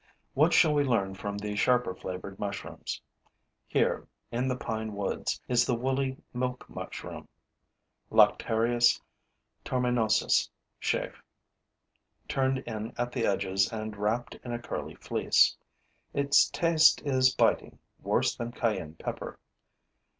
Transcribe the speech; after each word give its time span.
What 0.33 0.51
shall 0.51 0.73
we 0.73 0.83
learn 0.83 1.13
from 1.13 1.37
the 1.37 1.55
sharper 1.55 1.93
flavored 1.93 2.39
mushrooms? 2.39 2.99
Here, 3.67 4.07
in 4.31 4.47
the 4.47 4.55
pinewoods, 4.55 5.39
is 5.47 5.63
the 5.63 5.75
woolly 5.75 6.17
milk 6.33 6.67
mushroom 6.67 7.27
(Lactarius 8.09 8.99
torminosus, 9.63 10.49
SCHAEFF.), 10.81 11.21
turned 12.27 12.57
in 12.65 12.95
at 12.97 13.11
the 13.11 13.27
edges 13.27 13.71
and 13.71 13.95
wrapped 13.95 14.33
in 14.43 14.51
a 14.51 14.59
curly 14.59 14.95
fleece. 14.95 15.55
Its 16.15 16.49
taste 16.49 17.03
is 17.05 17.35
biting, 17.35 17.77
worse 18.01 18.35
than 18.35 18.53
Cayenne 18.53 18.95
pepper. 18.95 19.37